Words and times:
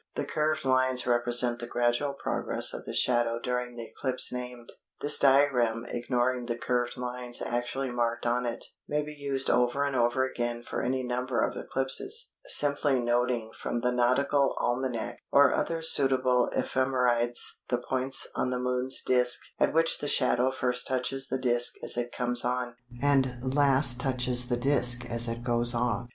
The 0.15 0.25
curved 0.25 0.65
lines 0.65 1.05
represent 1.05 1.59
the 1.59 1.67
gradual 1.67 2.13
progress 2.13 2.73
of 2.73 2.85
the 2.85 2.93
shadow 2.95 3.37
during 3.39 3.75
the 3.75 3.83
eclipse 3.85 4.33
named. 4.33 4.71
This 4.99 5.19
diagram, 5.19 5.85
ignoring 5.87 6.47
the 6.47 6.57
curved 6.57 6.97
lines 6.97 7.39
actually 7.39 7.91
marked 7.91 8.25
on 8.25 8.47
it, 8.47 8.65
may 8.87 9.03
be 9.03 9.13
used 9.13 9.47
over 9.47 9.83
and 9.85 9.95
over 9.95 10.27
again 10.27 10.63
for 10.63 10.81
any 10.81 11.03
number 11.03 11.43
of 11.47 11.55
eclipses, 11.55 12.31
simply 12.45 12.99
noting 12.99 13.51
from 13.53 13.81
the 13.81 13.91
Nautical 13.91 14.55
Almanac 14.59 15.19
or 15.31 15.53
other 15.53 15.83
suitable 15.83 16.49
ephemerides 16.51 17.59
the 17.69 17.77
points 17.77 18.27
on 18.33 18.49
the 18.49 18.57
Moon's 18.57 19.03
disc 19.03 19.39
at 19.59 19.71
which 19.71 19.99
the 19.99 20.07
shadow 20.07 20.49
first 20.49 20.87
touches 20.87 21.27
the 21.27 21.37
disc 21.37 21.75
as 21.83 21.95
it 21.95 22.11
comes 22.11 22.43
on, 22.43 22.75
and 23.03 23.53
last 23.53 23.99
touches 23.99 24.49
the 24.49 24.57
disc 24.57 25.05
as 25.05 25.27
it 25.27 25.43
goes 25.43 25.75
off. 25.75 26.09